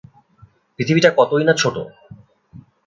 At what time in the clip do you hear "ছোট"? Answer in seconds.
1.53-1.75